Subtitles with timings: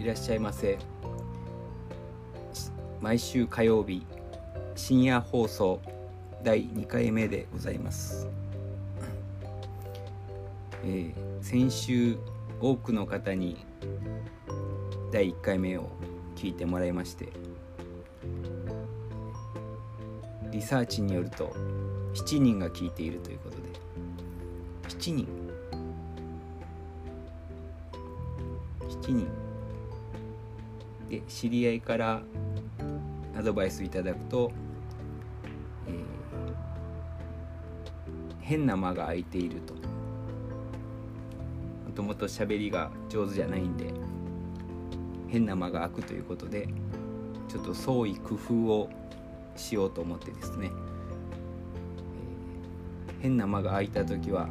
[0.00, 0.78] いらっしゃいませ。
[3.00, 4.06] 毎週火曜日
[4.74, 5.80] 深夜放送
[6.42, 8.28] 第2回目でございます、
[10.84, 12.18] えー、先週
[12.60, 13.64] 多くの方に
[15.10, 15.88] 第1回目を
[16.36, 17.30] 聞いてもらいまして
[20.50, 21.54] リサーチによると
[22.14, 23.62] 7人が聞いているということで。
[24.88, 25.28] 7人。
[28.82, 29.49] 7人。
[31.10, 32.22] で知り合いから
[33.36, 34.52] アドバイスいただくと、
[35.86, 35.94] えー、
[38.40, 39.74] 変な間が空いていると。
[41.90, 43.92] もともと喋りが上手じゃないんで
[45.26, 46.68] 変な間が空くということで
[47.48, 48.88] ちょっと創意工夫を
[49.56, 50.70] しようと思ってですね、
[53.10, 54.48] えー、変な間が空いた時は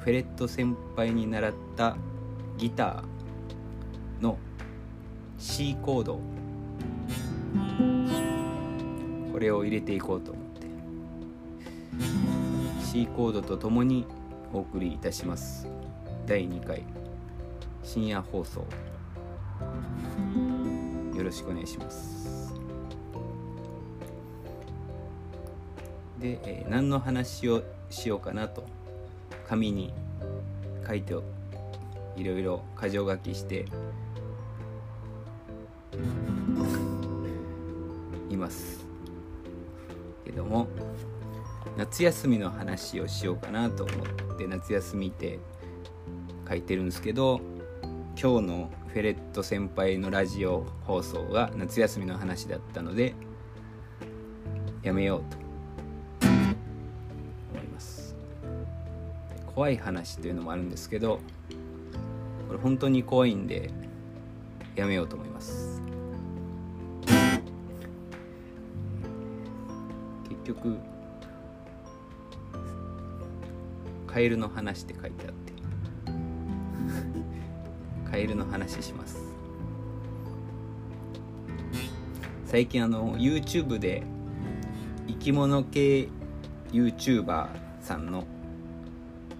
[0.00, 1.96] フェレット先輩に習った
[2.58, 3.15] ギター
[5.38, 6.20] C コード。
[9.32, 10.66] これを入れていこうと思って。
[12.82, 14.06] C コードとともに
[14.52, 15.68] お送りいたします。
[16.26, 16.82] 第2回。
[17.82, 18.60] 深夜放送。
[21.14, 22.54] よろしくお願いします。
[26.18, 28.64] で、えー、何の話をしようかなと。
[29.46, 29.92] 紙に
[30.86, 31.14] 書いて
[32.16, 33.66] いろいろ箇条書きして
[38.36, 38.86] います
[40.24, 40.68] けども
[41.76, 43.92] 夏休みの話をしようかなと思
[44.34, 45.40] って夏休みって
[46.48, 47.40] 書いてるんですけど
[48.20, 53.14] 今日のフェレット先輩のラジオ放送が夏休みの話だったので
[54.82, 55.36] やめようと
[57.52, 58.14] 思います。
[59.54, 61.20] 怖い話というのもあるんですけど
[62.46, 63.70] これ本当に怖いんで
[64.76, 65.65] やめようと思います。
[70.46, 70.78] 局
[74.06, 75.52] カエルの話って書いてあって。
[78.08, 79.18] カエルの話します。
[82.44, 84.04] 最近あの YouTube で
[85.08, 86.08] 生き物系
[86.72, 87.48] YouTuber
[87.80, 88.24] さんの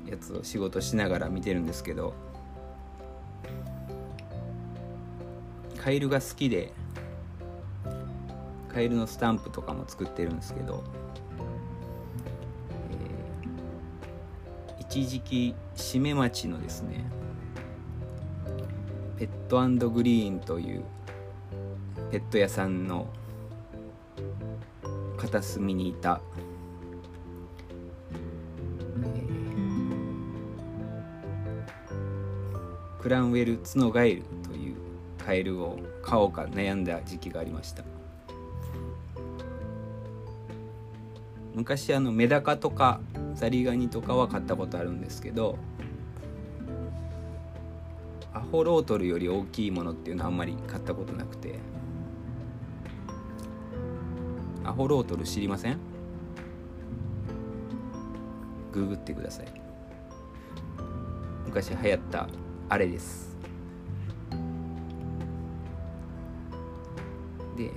[0.07, 2.15] やつを仕事しながら見てるんですけど
[5.79, 6.73] カエルが好きで
[8.77, 10.85] カエルのスタンプとかも作ってるんですけど、
[14.69, 17.07] えー、一時期締め町のですね
[19.19, 20.85] ペットグリーンという
[22.11, 23.07] ペット屋さんの
[25.17, 26.21] 片隅にいた、
[29.03, 34.77] えー、クランウェルツノガエルという
[35.17, 37.96] カエルを買おうか悩んだ時期がありました。
[41.57, 43.01] 昔あのメダカとか
[43.35, 45.59] ザリガニとかは買ったことあるんですけど
[48.33, 51.59] アホロートルより大きいものっていうのはあんまり買ったことなくて。
[54.65, 55.79] アホロートル知りません？
[58.73, 59.47] ググってください。
[61.47, 62.29] 昔流行った
[62.69, 63.37] あれです。
[67.57, 67.71] で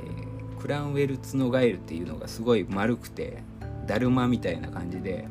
[0.59, 3.43] クランウェルツノガエルっていうのがすごい丸くて
[3.89, 5.27] だるまみたいな感じで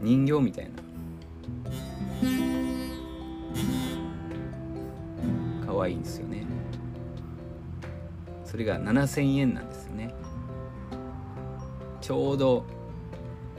[0.00, 0.70] 人形みたいな。
[5.66, 6.46] 可愛いんですよね。
[8.46, 10.14] それが7000円なんですよね。
[12.00, 12.64] ちょうど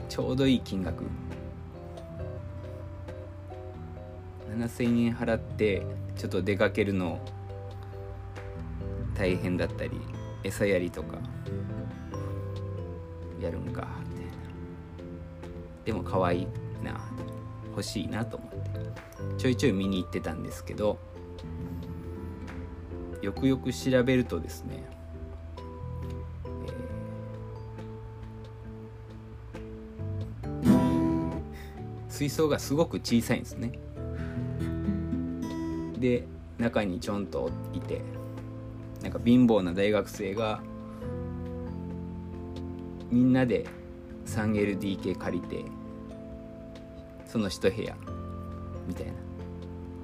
[0.08, 1.04] ちょうどいい金額。
[4.58, 5.86] 7000円払って
[6.16, 7.20] ちょっと出かけるの
[9.14, 9.92] 大変だったり。
[10.42, 11.18] 餌やりとか
[13.40, 14.32] やるんかみたいな。
[15.84, 16.46] でも可愛い
[16.82, 17.00] な
[17.70, 18.60] 欲しいなと思って。
[19.38, 20.98] ちょいちょい見に行ってたんですけど
[23.22, 24.84] よくよく調べるとですね、
[30.52, 31.40] えー、
[32.08, 33.78] 水槽がすごく小さいんですね。
[35.98, 36.26] で
[36.58, 38.02] 中にちょんといて
[39.02, 40.60] なんか貧乏な大学生が
[43.10, 43.66] みんなで
[44.26, 45.64] 3LDK 借りて
[47.26, 47.96] その一部屋
[48.86, 49.12] みたいな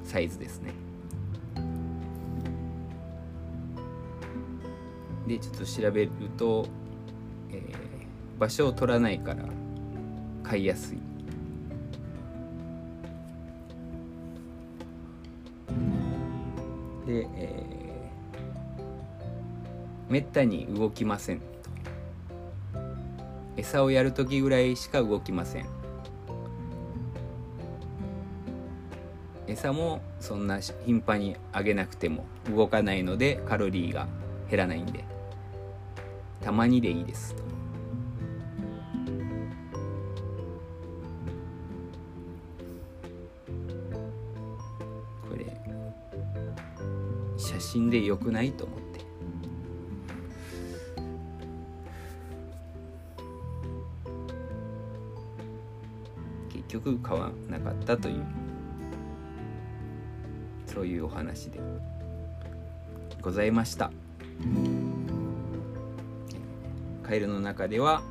[0.04, 0.72] サイズですね。
[5.26, 6.66] でちょっと調べると、
[7.50, 9.44] えー、場所を取らないから
[10.44, 10.98] 買いやすい。
[17.06, 17.85] で、えー、
[20.08, 21.40] めったに動きません。
[23.56, 25.66] 餌をやる時ぐらいしか動きません。
[29.48, 32.24] 餌もそんな頻繁にあげなくても
[32.54, 34.06] 動かないのでカロリーが
[34.50, 35.04] 減らないんで。
[36.40, 37.34] たまにでいいです。
[45.28, 45.46] これ
[47.36, 48.85] 写真でよくないと思って。
[56.68, 58.24] 結局買わなかったという
[60.66, 61.60] そういうお話で
[63.22, 63.90] ございました。
[67.02, 68.02] カエルの中では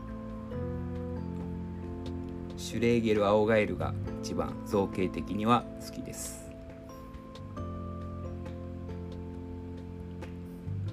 [2.55, 6.49] シュレーゲルアオガエルが一番造形的には好きです。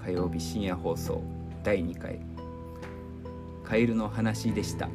[0.05, 1.23] 火曜日深夜放送
[1.63, 2.19] 第2回。
[3.65, 4.89] カエルの話でした。